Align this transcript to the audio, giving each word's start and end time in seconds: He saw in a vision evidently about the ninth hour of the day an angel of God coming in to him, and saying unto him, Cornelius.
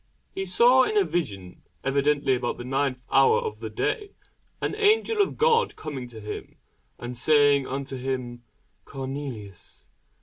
He 0.33 0.47
saw 0.47 0.81
in 0.81 0.97
a 0.97 1.03
vision 1.03 1.61
evidently 1.83 2.33
about 2.33 2.57
the 2.57 2.63
ninth 2.65 2.97
hour 3.11 3.37
of 3.37 3.59
the 3.59 3.69
day 3.69 4.13
an 4.59 4.73
angel 4.73 5.21
of 5.21 5.37
God 5.37 5.75
coming 5.75 6.05
in 6.05 6.09
to 6.09 6.19
him, 6.21 6.57
and 6.97 7.15
saying 7.15 7.67
unto 7.67 7.95
him, 7.97 8.41
Cornelius. 8.83 9.85